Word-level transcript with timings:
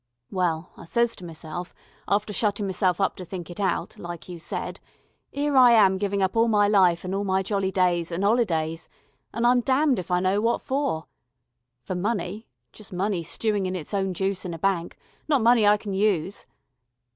Well, 0.31 0.71
I 0.77 0.85
says 0.85 1.15
to 1.17 1.23
meself, 1.23 1.75
after 2.07 2.33
shutting 2.33 2.65
meself 2.65 2.99
up 2.99 3.15
to 3.17 3.23
think 3.23 3.51
it 3.51 3.59
out, 3.59 3.99
like 3.99 4.27
you 4.27 4.39
said, 4.39 4.79
'ere 5.31 5.55
am 5.55 5.93
I 5.93 5.97
giving 5.97 6.23
up 6.23 6.35
all 6.35 6.47
my 6.47 6.67
life 6.67 7.05
an' 7.05 7.13
all 7.13 7.23
my 7.23 7.43
jolly 7.43 7.69
days 7.71 8.11
an' 8.11 8.23
'olidays, 8.23 8.89
an' 9.31 9.45
I'm 9.45 9.61
damned 9.61 9.99
if 9.99 10.09
I 10.09 10.19
know 10.19 10.41
what 10.41 10.59
for. 10.63 11.05
For 11.83 11.93
money, 11.93 12.47
just 12.73 12.91
money 12.91 13.21
stewin' 13.21 13.67
in 13.67 13.75
its 13.75 13.93
own 13.93 14.15
juice 14.15 14.43
in 14.43 14.55
a 14.55 14.57
bank, 14.57 14.97
not 15.27 15.43
money 15.43 15.67
I 15.67 15.77
can 15.77 15.93
use. 15.93 16.47